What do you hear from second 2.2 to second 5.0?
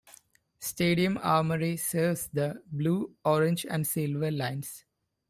the Blue, Orange and Silver Lines.